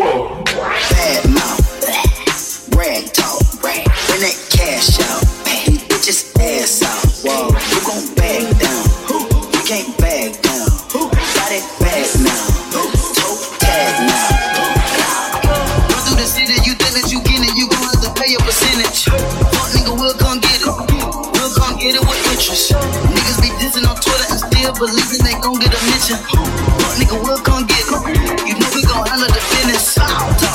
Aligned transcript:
Bad 0.00 1.28
mouth, 1.28 1.60
rag 2.72 3.12
talk, 3.12 3.36
rag. 3.60 3.84
bring 4.08 4.24
that 4.24 4.38
cash 4.48 4.96
out. 4.96 5.20
These 5.44 5.84
bitches 5.92 6.24
ass 6.40 6.80
out. 6.88 7.04
Whoa, 7.20 7.52
gon' 7.84 8.08
back 8.16 8.48
down? 8.56 8.84
You 9.52 9.60
can't 9.68 9.92
back 10.00 10.40
down. 10.40 10.72
Got 10.88 11.52
it 11.52 11.68
back 11.84 12.08
now. 12.16 12.48
Toe 12.72 13.36
tag 13.60 13.92
now. 14.08 15.44
Run 15.92 16.00
through 16.08 16.16
the 16.16 16.24
city, 16.24 16.56
you 16.64 16.80
think 16.80 16.96
that 16.96 17.12
you 17.12 17.20
get 17.20 17.44
it, 17.44 17.52
you 17.52 17.68
gon' 17.68 17.84
have 17.84 18.00
to 18.00 18.08
pay 18.16 18.32
a 18.32 18.40
percentage. 18.40 19.04
Fuck 19.04 19.68
nigga, 19.76 19.92
we'll 19.92 20.16
come 20.16 20.40
get 20.40 20.64
it. 20.64 20.72
We'll 21.36 21.52
come 21.60 21.76
get 21.76 22.00
it 22.00 22.00
with 22.00 22.32
interest. 22.32 22.72
Niggas 22.72 23.36
be 23.44 23.52
dissing 23.60 23.84
on 23.84 24.00
Twitter 24.00 24.32
and 24.32 24.40
still 24.48 24.72
believing 24.80 25.20
they 25.28 25.36
gon' 25.44 25.60
get 25.60 25.76
a 25.76 25.80
mention. 25.92 26.16
Fuck 26.24 26.96
nigga, 26.96 27.20
we'll 27.20 27.44
come 27.44 27.68
get 27.68 27.84
it 27.84 28.19
dollar 29.20 29.34
the 29.34 29.40
finish. 29.40 30.49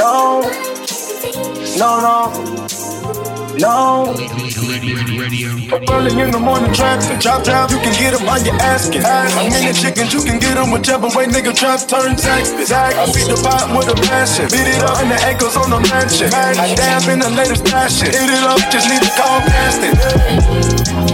No, 0.00 0.40
no, 1.76 2.00
no, 2.00 2.32
no. 3.58 4.14
Early 5.92 6.22
in 6.22 6.30
the 6.30 6.40
morning 6.40 6.72
traffic, 6.72 7.20
chop 7.20 7.44
chop, 7.44 7.70
you 7.70 7.76
can 7.80 7.92
get 8.00 8.14
'em 8.14 8.24
while 8.24 8.42
you 8.42 8.52
asking. 8.60 9.04
I'm 9.04 9.52
in 9.52 9.66
the 9.66 9.74
chickens, 9.74 10.14
you 10.14 10.22
can 10.22 10.38
get 10.38 10.56
'em 10.56 10.70
whichever 10.70 11.08
way 11.08 11.26
nigga 11.26 11.54
trap 11.54 11.80
turn 11.86 12.16
taxes. 12.16 12.72
I 12.72 13.04
beat 13.12 13.28
the 13.28 13.36
pot 13.44 13.76
with 13.76 13.88
a 13.88 13.96
passion, 14.08 14.46
beat 14.48 14.68
it 14.74 14.82
up 14.82 15.02
in 15.02 15.10
the 15.10 15.20
acres 15.28 15.54
on 15.58 15.68
the 15.68 15.80
mansion. 15.90 16.32
I 16.32 16.74
dab 16.74 17.06
in 17.06 17.18
the 17.18 17.28
latest 17.28 17.68
fashion, 17.68 18.06
hit 18.06 18.30
it 18.30 18.42
up, 18.42 18.58
just 18.70 18.88
need 18.88 19.02
to 19.02 19.10
call 19.20 19.42
casting. 19.52 21.09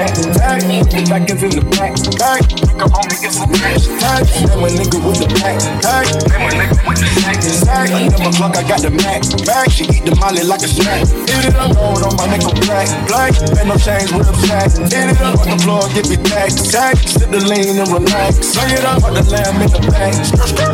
Back, 0.00 0.16
back 0.16 1.28
is 1.28 1.44
in 1.44 1.52
the 1.52 1.64
back, 1.76 1.92
back. 2.16 2.40
Nigga 2.40 2.88
only 2.88 3.20
get 3.20 3.36
some 3.36 3.52
cash, 3.52 3.84
tax. 4.00 4.32
Then 4.32 4.56
when 4.64 4.72
nigga 4.72 4.96
with 4.96 5.20
the 5.20 5.28
back, 5.36 5.60
back. 5.84 6.08
Then 6.24 6.40
when 6.40 6.56
nigga 6.56 6.80
with 6.88 7.04
the 7.04 7.08
sack, 7.20 7.44
sack. 7.44 7.92
Never 7.92 8.32
clock, 8.32 8.56
I 8.56 8.64
got 8.64 8.80
the 8.80 8.88
max, 8.96 9.36
back. 9.44 9.68
She 9.68 9.84
eat 9.92 10.08
the 10.08 10.16
molly 10.16 10.40
like 10.40 10.64
a 10.64 10.72
snack. 10.72 11.04
Hit 11.04 11.52
it 11.52 11.56
up, 11.60 11.76
gold 11.76 12.00
on 12.00 12.16
my 12.16 12.24
nigga 12.32 12.48
black, 12.64 12.88
black. 13.12 13.36
And 13.60 13.68
no 13.68 13.76
change 13.76 14.08
with 14.16 14.24
a 14.24 14.36
sack. 14.48 14.72
Hit 14.88 15.12
it 15.12 15.20
up 15.20 15.36
on 15.36 15.52
the 15.52 15.60
floor, 15.60 15.84
get 15.92 16.08
me 16.08 16.16
tax, 16.16 16.56
tax. 16.72 17.20
Sit 17.20 17.28
the 17.28 17.44
lean 17.44 17.76
and 17.76 17.92
relax. 17.92 18.56
Lay 18.56 18.80
it 18.80 18.88
up, 18.88 19.04
put 19.04 19.12
the 19.12 19.24
lamb 19.28 19.60
in 19.60 19.68
the 19.68 19.84
back. 19.92 20.16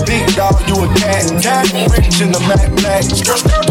Big 0.06 0.22
dog, 0.38 0.54
you 0.70 0.78
a 0.78 0.88
cat, 1.03 1.26
cat. 1.43 1.66
Rich 1.75 2.22
in 2.22 2.31
the 2.31 2.38
matte 2.47 2.70
black. 2.78 3.03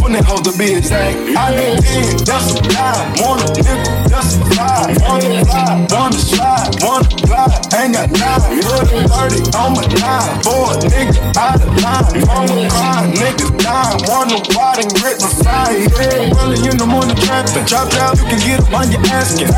Twenty 0.03 0.19
hoes 0.19 0.43
to 0.43 0.51
be 0.59 0.75
exact. 0.75 1.15
I 1.31 1.55
need 1.55 1.79
ten, 1.79 2.27
just 2.27 2.59
a 2.59 2.61
dime. 2.75 3.23
Want 3.23 3.39
a 3.39 3.55
nigga, 3.55 4.04
a. 4.25 4.95
Wanna 5.05 5.45
fly, 5.45 5.87
wanna 5.91 6.19
slide, 6.19 6.69
wanna 6.81 7.09
fly. 7.27 7.45
Ain't 7.77 7.93
got 7.93 8.09
nine, 8.11 8.61
put 8.61 8.89
a 8.91 9.07
30 9.07 9.57
on 9.57 9.73
my 9.75 9.83
dime. 9.87 10.41
For 10.43 10.73
nigga 10.89 11.21
out 11.37 11.61
of 11.61 11.71
line. 11.83 12.25
Wanna 12.27 12.69
cry, 12.69 13.05
niggas 13.13 13.53
dying. 13.61 14.01
Wanna 14.09 14.37
ride 14.55 14.79
and 14.83 14.91
grip 14.97 15.17
fire. 15.43 15.77
Yeah, 15.77 16.41
early 16.41 16.59
in 16.69 16.77
the 16.77 16.85
morning 16.85 17.15
trapping. 17.15 17.65
Chop 17.65 17.89
chop, 17.91 18.17
you 18.17 18.25
can 18.25 18.39
get 18.39 18.59
'em 18.59 18.71
while 18.71 18.87
you 18.89 18.99
asking. 19.11 19.49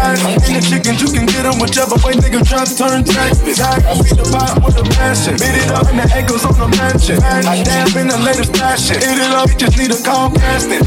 In 0.47 0.53
the 0.57 0.63
chickens, 0.69 1.01
you 1.01 1.09
can 1.11 1.25
get 1.25 1.45
whichever 1.59 1.95
way 2.03 2.13
nigga 2.13 2.41
trap 2.47 2.67
turn 2.67 3.03
taxes. 3.03 3.59
I 3.61 3.79
beat 4.03 4.17
the 4.17 4.25
pot 4.31 4.63
with 4.63 4.77
a 4.77 4.83
passion. 4.95 5.35
Beat 5.37 5.57
it 5.63 5.71
up 5.71 5.89
in 5.89 5.97
the 5.97 6.07
acres 6.15 6.43
on 6.45 6.57
the 6.57 6.67
mansion. 6.77 7.17
I 7.23 7.63
dab 7.63 7.95
in 7.95 8.07
the 8.07 8.17
latest 8.17 8.55
fashion. 8.55 8.95
Hit 8.99 9.17
it 9.17 9.31
up, 9.31 9.49
just 9.57 9.77
need 9.77 9.91
a 9.91 9.99
call 10.03 10.31
casting. 10.31 10.83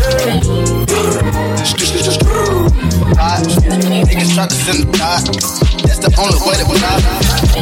Hot. 3.21 3.45
Niggas 3.45 4.35
try 4.35 4.47
to 4.47 4.55
send 4.55 4.89
a 4.89 4.93
dot. 4.97 5.25
That's 5.85 6.01
the 6.01 6.09
only 6.17 6.41
way 6.41 6.57
that 6.57 6.65
we 6.65 6.81
got. 6.81 7.05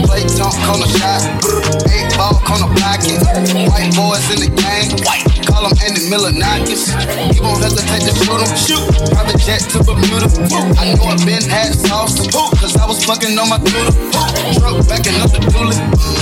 Play 0.06 0.22
talk 0.38 0.54
the 0.78 0.86
shot. 0.86 1.26
Eight 1.90 2.14
ball 2.16 2.38
the 2.62 2.70
pocket. 2.78 3.18
White 3.66 3.90
boys 3.98 4.22
in 4.30 4.38
the 4.38 4.50
game. 4.54 4.94
White. 5.04 5.37
Call 5.48 5.64
him 5.64 5.74
Andy 5.80 6.04
Milonakis. 6.12 6.92
He 7.32 7.40
won't 7.40 7.64
hesitate 7.64 8.04
to 8.04 8.12
shoot 8.12 8.38
him. 8.38 8.50
Shoot. 8.54 8.84
Private 9.10 9.40
jet 9.40 9.64
to 9.72 9.80
Bermuda. 9.80 10.28
I 10.76 10.92
know 10.92 11.08
I've 11.08 11.24
been 11.24 11.42
had 11.48 11.72
sauce. 11.72 12.20
Cause 12.60 12.76
I 12.76 12.84
was 12.86 13.00
fucking 13.04 13.32
on 13.40 13.48
my 13.48 13.58
doodle. 13.58 13.96
Truck 14.60 14.84
backing 14.86 15.16
up 15.24 15.32
the 15.32 15.40
dually. 15.48 15.76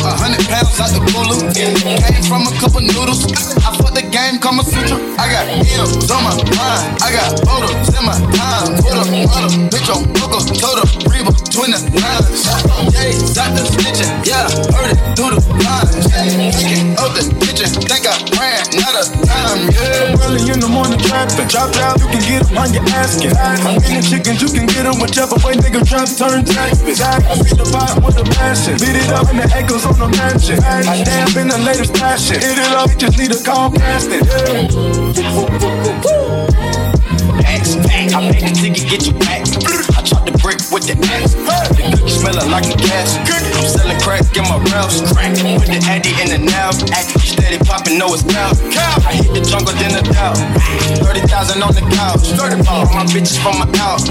A 0.06 0.14
hundred 0.14 0.46
pounds 0.46 0.78
out 0.78 0.94
the 0.94 1.02
cooler. 1.10 1.36
Came 1.52 2.22
from 2.24 2.46
a 2.46 2.52
couple 2.62 2.80
noodles. 2.80 3.26
I 3.66 3.74
fucked 3.74 3.98
the 3.98 4.06
game, 4.06 4.38
Kama 4.38 4.62
Sutra. 4.62 4.96
I 5.18 5.26
got 5.28 5.44
M's 5.50 6.10
on 6.10 6.22
my 6.22 6.34
mind. 6.54 6.86
I 7.02 7.10
got 7.10 7.36
photos 7.42 7.90
in 7.90 8.02
my 8.06 8.16
time. 8.38 8.78
Put 8.78 8.94
up, 8.94 9.10
up, 9.10 9.50
bitch 9.68 9.90
on 9.90 10.06
Booker, 10.14 10.40
Total, 10.54 10.86
Reba, 11.10 11.32
29. 11.56 11.88
Yeah, 11.88 13.40
out 13.40 13.56
the 13.56 13.64
stitching. 13.64 14.12
Yeah, 14.28 14.44
heard 14.76 14.92
it 14.92 15.00
through 15.16 15.32
the 15.32 15.40
lines. 15.64 16.04
Taking 16.12 16.92
up 17.00 17.16
the 17.16 17.24
kitchen. 17.40 17.72
Think 17.80 18.04
I 18.04 18.12
ran 18.36 18.60
out 18.84 18.92
of 19.00 19.08
time. 19.24 19.64
Yeah, 19.72 20.20
early 20.28 20.44
in 20.52 20.60
the 20.60 20.68
morning 20.68 21.00
trapping. 21.00 21.48
Drop 21.48 21.72
down, 21.72 21.96
you 21.96 22.12
can 22.12 22.20
get 22.28 22.44
them 22.44 22.60
on 22.60 22.76
your 22.76 22.84
asking. 22.92 23.32
I'm 23.40 23.80
eating 23.80 24.04
chickens, 24.04 24.44
you 24.44 24.52
can 24.52 24.68
get 24.68 24.84
them 24.84 25.00
whichever 25.00 25.40
way 25.40 25.56
nigga 25.56 25.80
trap 25.80 26.12
turn 26.12 26.44
taxes. 26.44 27.00
I 27.00 27.24
beat 27.40 27.56
the 27.56 27.64
pot 27.72 28.04
with 28.04 28.20
a 28.20 28.26
passion. 28.36 28.76
Beat 28.76 29.00
it 29.00 29.08
up 29.16 29.32
in 29.32 29.40
the 29.40 29.48
echoes 29.56 29.88
on 29.88 29.96
the 29.96 30.12
mansion. 30.12 30.60
I 30.60 31.00
damn 31.08 31.32
in 31.40 31.48
the 31.48 31.56
latest 31.64 31.96
passion. 31.96 32.36
Hit 32.36 32.60
it 32.60 32.72
up, 32.76 32.92
just 33.00 33.16
need 33.16 33.32
a 33.32 33.40
call 33.40 33.72
casting. 33.72 34.20
Axe 37.48 37.80
pack, 37.88 38.12
I 38.12 38.28
make 38.28 38.44
a 38.44 38.52
ticket, 38.52 38.84
get 38.92 39.08
you 39.08 39.16
back. 39.24 39.45
The 40.26 40.34
brick 40.42 40.58
with 40.74 40.90
the 40.90 40.98
axe. 41.14 41.38
The 41.38 41.86
cookie 41.86 42.10
smelling 42.10 42.50
like 42.50 42.66
a 42.66 42.74
gas. 42.74 43.14
I'm 43.22 43.62
selling 43.62 43.98
crack 44.02 44.26
in 44.34 44.42
my. 44.50 44.58
Crack 45.14 45.38
with 45.38 45.70
the 45.70 45.78
addy 45.86 46.10
in 46.18 46.34
the 46.34 46.42
now. 46.42 46.74
Addy 46.90 47.14
steady 47.22 47.58
popping, 47.62 47.96
know 47.96 48.10
it's 48.10 48.26
now. 48.26 48.50
I 49.06 49.14
hit 49.14 49.30
the 49.30 49.42
jungle, 49.46 49.72
then 49.78 49.94
the 49.94 50.02
doubt. 50.10 50.34
30,000 50.98 51.62
on 51.62 51.72
the 51.78 51.86
couch. 51.94 52.34
30 52.34 52.66
All 52.66 52.90
my 52.90 53.06
bitches 53.06 53.38
from 53.38 53.62
my 53.62 53.70
out. 53.78 54.02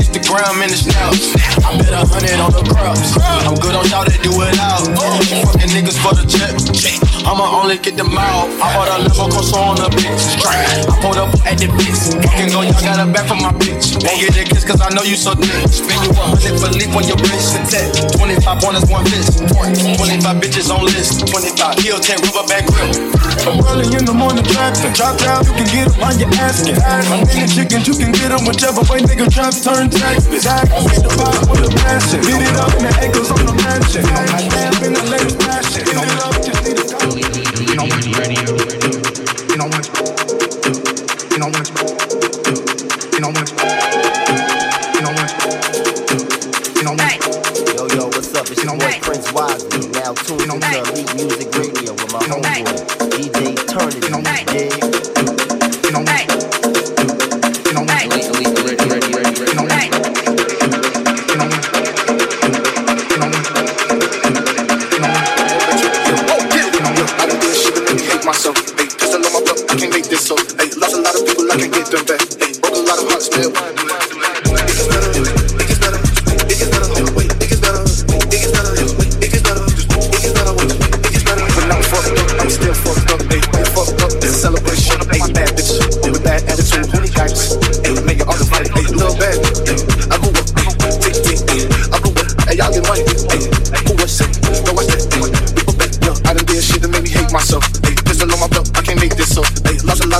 It's 0.00 0.08
the 0.08 0.24
gram 0.24 0.64
in 0.64 0.72
the 0.72 0.80
snout. 0.80 1.12
I 1.60 1.76
bet 1.76 1.92
a 1.92 2.08
hundred 2.08 2.40
on 2.40 2.56
the 2.56 2.64
crops. 2.64 3.20
I'm 3.20 3.54
good 3.60 3.76
on 3.76 3.84
y'all 3.92 4.08
that 4.08 4.20
do 4.24 4.32
it 4.40 4.56
out. 4.56 4.88
Fucking 4.96 5.70
niggas 5.76 6.00
for 6.00 6.16
the 6.16 6.24
check. 6.24 7.09
I'ma 7.24 7.46
only 7.62 7.78
get 7.78 7.96
them 7.96 8.12
out. 8.12 8.52
I 8.60 8.66
bought 8.76 8.90
a 8.92 8.96
limo 9.02 9.32
course 9.32 9.52
on 9.52 9.76
the 9.76 9.88
bitch. 9.96 10.40
I 10.44 10.84
pulled 11.00 11.16
up 11.16 11.32
at 11.46 11.56
the 11.56 11.72
bitch. 11.72 12.12
Fucking 12.20 12.52
go, 12.52 12.62
y'all 12.62 12.84
got 12.84 13.00
a 13.00 13.06
back 13.10 13.26
from 13.28 13.40
my 13.40 13.52
bitch. 13.56 13.96
Won't 14.04 14.20
get 14.20 14.36
a 14.36 14.44
kiss 14.44 14.64
cause 14.64 14.80
I 14.80 14.92
know 14.92 15.02
you 15.02 15.16
so 15.16 15.32
thick. 15.32 15.68
Spend 15.70 16.00
you 16.04 16.12
a 16.12 16.24
hundred 16.34 16.60
for 16.60 16.70
leap 16.76 16.92
on 16.92 17.04
your. 17.08 17.16
Protect. 17.20 18.18
25 18.18 18.58
pointers, 18.58 18.86
one 18.90 19.06
fist. 19.06 19.38
25 19.38 20.42
bitches 20.42 20.68
on 20.74 20.82
list. 20.84 21.22
25 21.30 21.78
heel 21.78 21.98
10 22.00 22.18
rubber 22.26 22.46
band 22.50 22.66
grip. 22.66 22.90
I'm 23.46 23.62
early 23.70 23.86
in 23.94 24.04
the 24.04 24.12
morning 24.12 24.42
trapping. 24.42 24.92
Drop 24.92 25.14
down, 25.22 25.46
you 25.46 25.54
can 25.54 25.68
get 25.70 25.86
them 25.86 26.02
on 26.02 26.18
your 26.18 26.28
asking. 26.42 26.76
I'm 26.82 27.22
in 27.22 27.30
eating 27.30 27.46
chickens, 27.46 27.86
you 27.86 27.94
can 27.94 28.10
get 28.10 28.34
them 28.34 28.42
whichever 28.44 28.82
way 28.90 29.00
nigga 29.06 29.30
trap 29.30 29.54
turn 29.54 29.88
taxes. 29.90 30.46
I 30.46 30.66
beat 30.66 30.98
the 30.98 31.10
pot 31.14 31.46
with 31.46 31.68
a 31.68 31.72
passion. 31.78 32.20
Beat 32.26 32.42
it 32.42 32.56
up 32.58 32.74
in 32.74 32.90
the 32.90 32.92
echoes 32.98 33.30
on 33.30 33.46
the 33.46 33.54
mansion. 33.62 34.04
I 34.10 34.42
damn 34.50 34.74
in 34.82 34.92
the 34.98 35.04
latest 35.06 35.38
fashion. 35.42 35.86
Hit 35.86 35.94
it 35.94 36.18
up, 36.18 36.34
just 36.42 36.60
need 36.66 36.79
ready, 37.78 38.12
ready, 38.12 38.34
ready, 38.36 38.60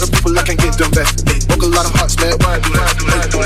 lot 0.00 0.08
of 0.08 0.14
people, 0.14 0.38
I 0.38 0.43
can't 0.43 0.58
get 0.58 0.79
them 0.79 0.91
back. 0.93 1.14
Broke 1.47 1.62
a 1.62 1.67
lot 1.67 1.85
of 1.85 1.93
hearts, 1.94 2.17
man. 2.17 2.32
Why 2.41 2.55
I 2.55 2.58
do 2.61 2.70
that? 2.73 3.39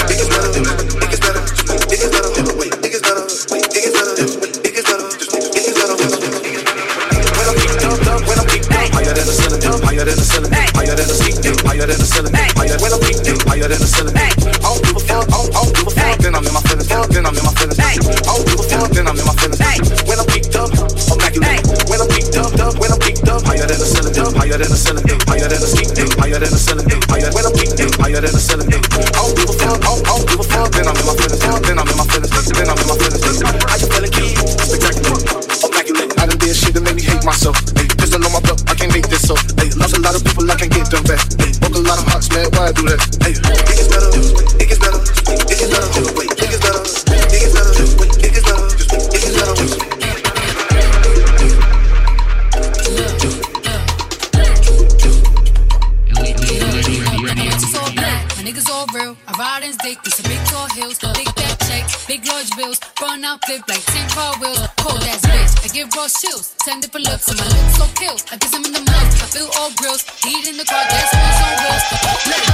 Flip 63.42 63.62
like 63.68 63.84
10 63.84 64.08
car 64.10 64.34
wheels. 64.38 64.68
Cold 64.76 65.02
ass 65.02 65.22
bitch, 65.26 65.64
I 65.64 65.68
give 65.74 65.88
raw 65.96 66.06
chills, 66.08 66.54
10 66.62 66.80
different 66.80 67.06
looks, 67.08 67.28
and 67.28 67.38
my 67.38 67.46
lips 67.46 67.76
so 67.76 67.86
kill. 67.94 68.16
I 68.30 68.36
kiss 68.38 68.50
them 68.50 68.64
in 68.64 68.72
the 68.72 68.84
mouth, 68.84 69.22
I 69.22 69.26
feel 69.32 69.50
all 69.58 69.70
grills, 69.76 70.02
heat 70.22 70.48
in 70.48 70.56
the 70.56 70.64
car, 70.64 70.84
gas 70.84 71.10
wheels 71.14 71.40
on 71.42 71.54
wheels. 71.62 72.53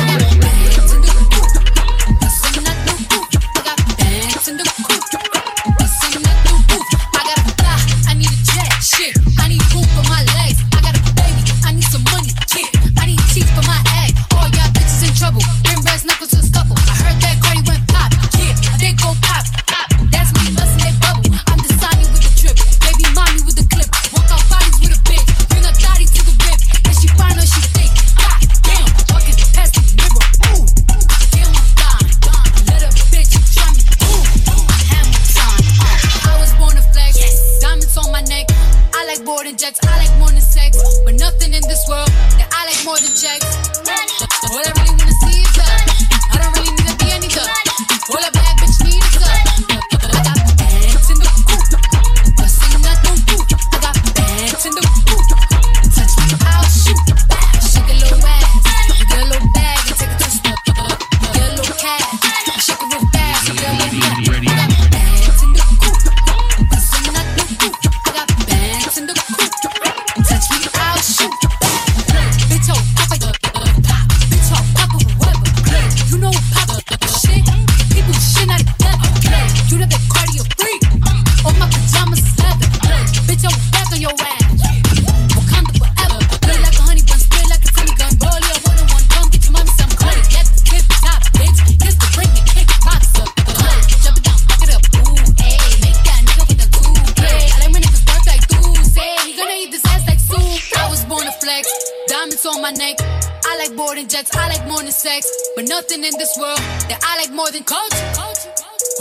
my 102.61 102.71
neck. 102.71 102.97
I 103.45 103.57
like 103.57 103.75
boarding 103.75 104.07
jets, 104.07 104.35
I 104.35 104.47
like 104.47 104.67
more 104.67 104.81
than 104.81 104.91
sex. 104.91 105.25
But 105.55 105.67
nothing 105.67 106.03
in 106.03 106.13
this 106.17 106.37
world 106.37 106.59
that 106.89 106.99
I 107.03 107.17
like 107.17 107.31
more 107.31 107.49
than 107.51 107.63
culture. 107.63 108.11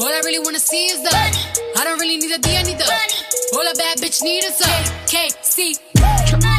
All 0.00 0.08
I 0.08 0.20
really 0.24 0.38
wanna 0.38 0.58
see 0.58 0.86
is 0.86 1.02
the 1.02 1.10
money. 1.10 1.38
I 1.76 1.84
don't 1.84 2.00
really 2.00 2.16
need 2.16 2.32
a 2.32 2.38
D, 2.38 2.56
I 2.56 2.62
need 2.62 2.78
the 2.78 2.88
money. 2.88 3.16
All 3.54 3.66
a 3.66 3.74
bad 3.74 3.98
bitch 3.98 4.22
need 4.22 4.44
is 4.44 4.60
a 4.60 4.72
KC. 5.06 6.49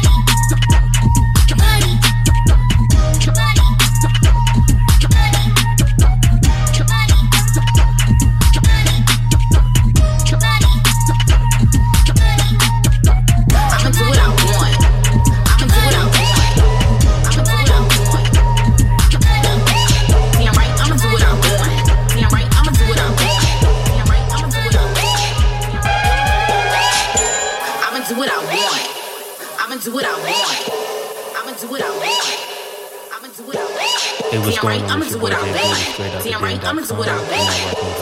What's 34.42 34.58
going 34.58 34.82
right, 34.82 34.90
on? 34.90 34.98
I'ma 34.98 35.06
do 35.06 35.22
what 35.22 35.30
I 35.30 35.38
want. 35.38 35.54
Brady, 35.54 35.70
straight 35.94 36.10
out 36.10 36.22
the 36.22 36.30
Damn 36.34 36.42
right, 36.42 36.58
I'ma 36.66 36.82
do 36.82 36.94
what 36.98 37.06
I 37.06 37.14
want. 37.14 37.30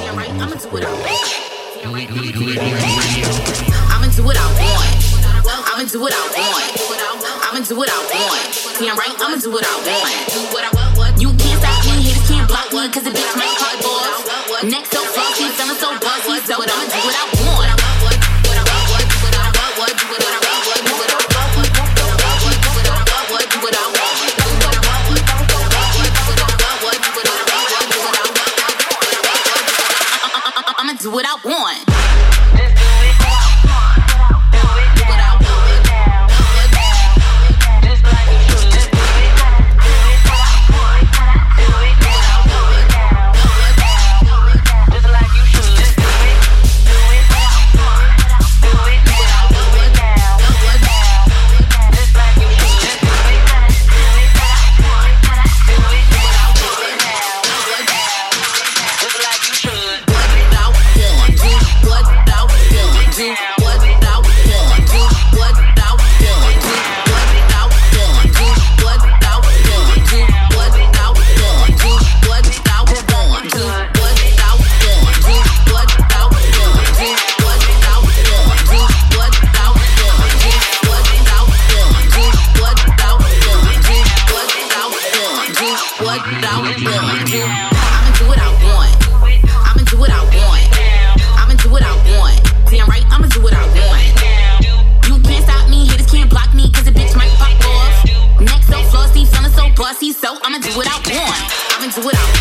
Damn 0.01 0.17
right, 0.17 0.33
I'ma 0.41 0.57
do 0.57 0.69
what 0.73 0.85
I 0.89 0.93
want. 0.97 1.29
Elite 1.85 2.09
Muzik 2.17 2.41
Radio. 2.41 2.81
I'ma 3.93 4.09
do 4.09 4.25
what 4.25 4.41
I 4.41 4.49
want. 4.57 4.89
I'ma 5.69 5.85
do 5.85 6.01
what 6.01 6.17
I 6.17 6.25
want. 6.33 6.65
I'ma 7.45 7.61
do 7.61 7.77
what 7.77 7.93
I 7.93 8.01
want. 8.09 8.41
Damn 8.81 8.97
right, 8.97 9.13
I'ma 9.21 9.37
do 9.37 9.53
what 9.53 9.69
I 9.69 9.77
want. 9.85 10.17
Do 10.33 10.41
what 10.57 10.65
I 10.65 10.73
want. 10.97 11.21
You 11.21 11.29
can't 11.37 11.61
stop 11.61 11.85
me, 11.85 12.09
haters 12.09 12.25
can't 12.25 12.49
block 12.49 12.73
me, 12.73 12.89
cause 12.89 13.05
the 13.05 13.13
bitch 13.13 13.37
hot 13.61 13.77
balls. 13.85 14.65
Next 14.65 14.97
so 14.97 15.05
frosty, 15.13 15.45
feeling 15.61 15.77
so 15.77 15.93
buzzy, 16.01 16.41
so 16.49 16.57
I'ma 16.57 16.89
do 16.89 17.01
what 17.05 17.17
I 17.21 17.25
want. 17.37 17.40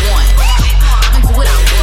want. 0.08 0.26
I 0.38 1.10
can 1.12 1.22
do 1.22 1.36
what 1.36 1.46
I 1.46 1.54
want. 1.56 1.79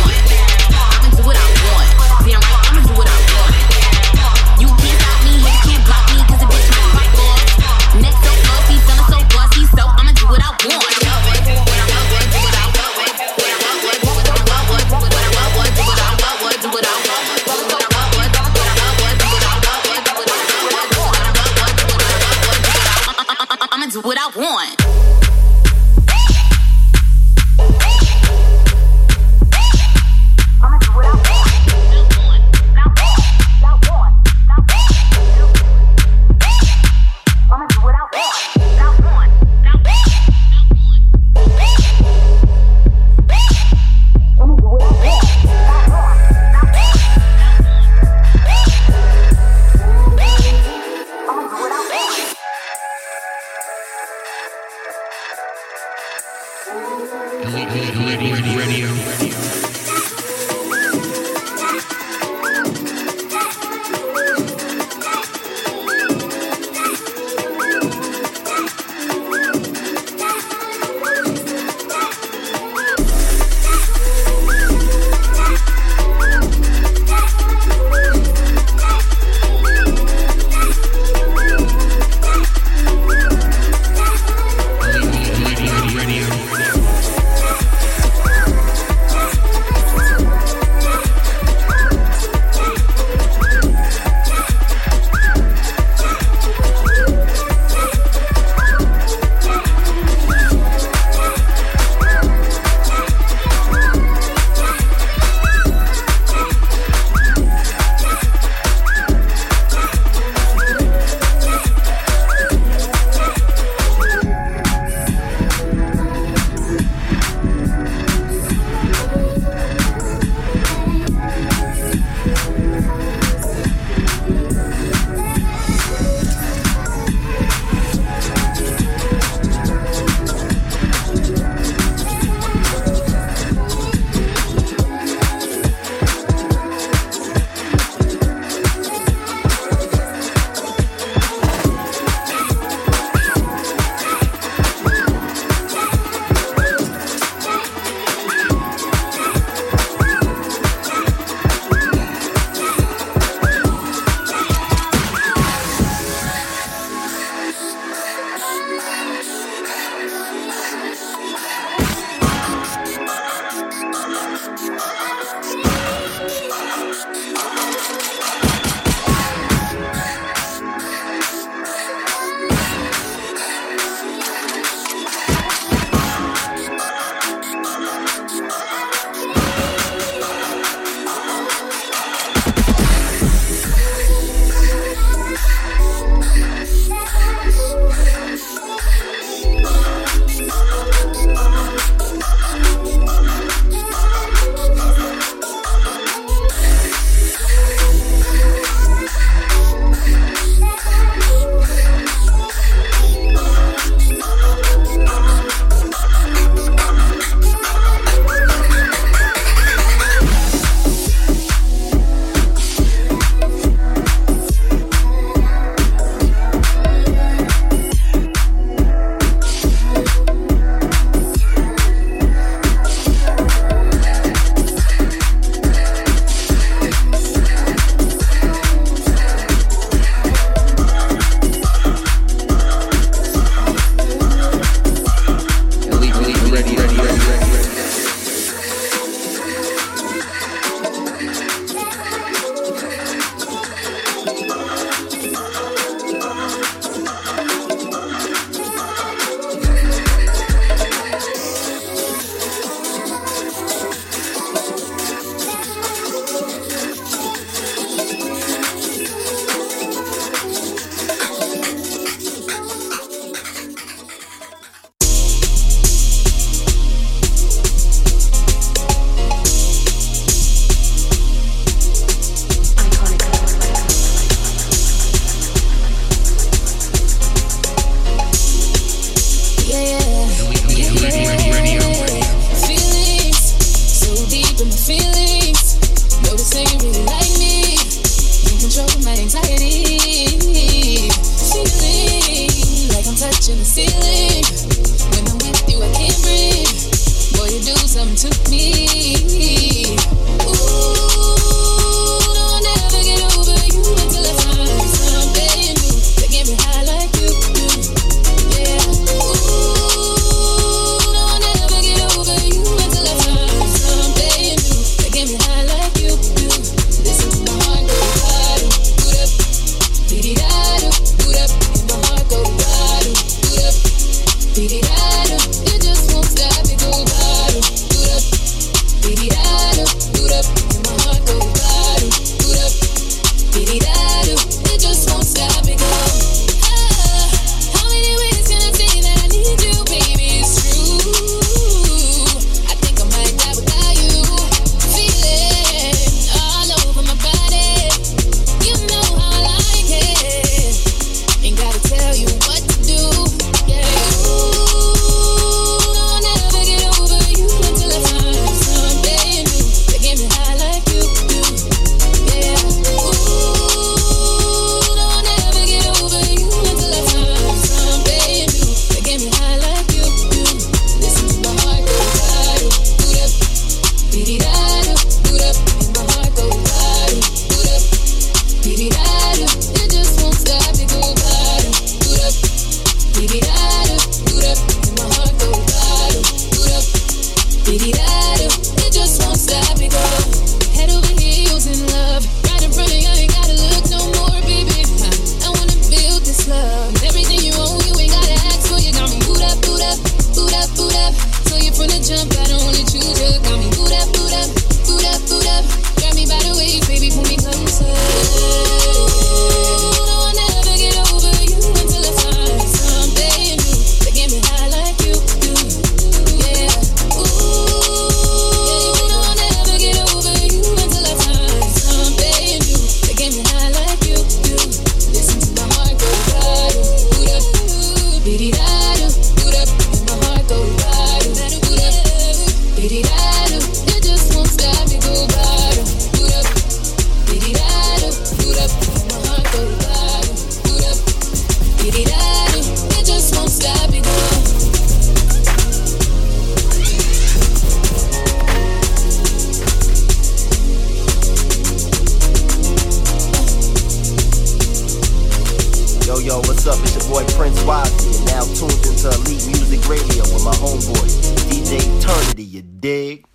Eternity, 462.07 462.43
you 462.43 462.61
dig? 462.61 463.25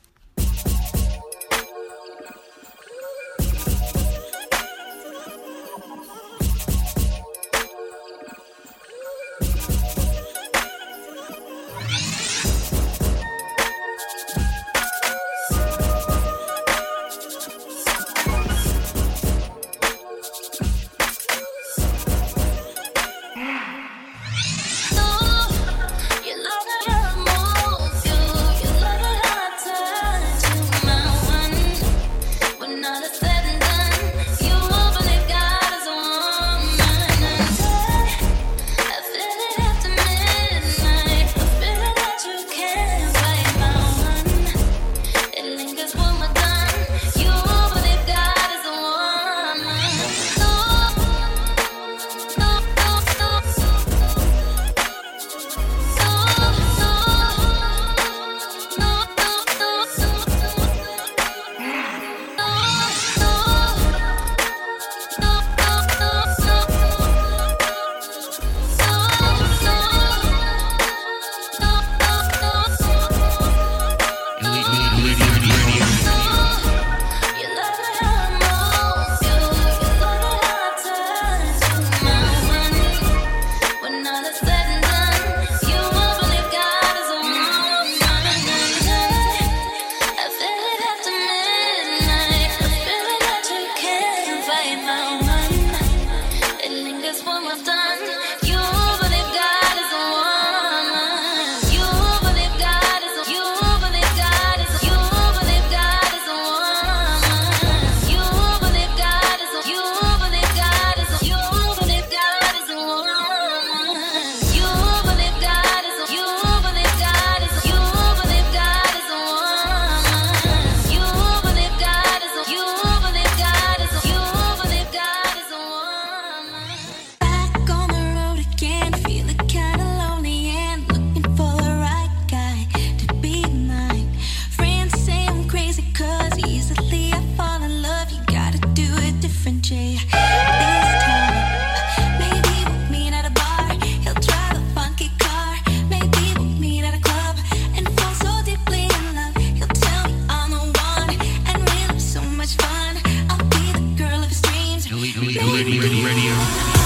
much 152.42 152.56
fun. 152.56 152.96
I'll 153.30 153.48
be 153.50 153.72
the 153.72 153.94
girl 153.96 154.20
of 154.20 154.28
his 154.28 154.40
dreams. 154.40 154.90
Elite, 154.90 155.16
elite, 155.16 155.36
elite, 155.36 155.80
radio. 155.80 156.04
radio. 156.04 156.81